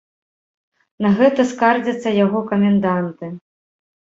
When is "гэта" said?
1.19-1.45